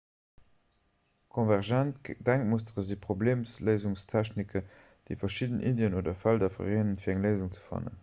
[1.37, 4.69] konvergent denkmustere si problemléisungstechniken
[5.11, 7.99] déi verschidden iddien oder felder vereenen fir eng léisung ze fannen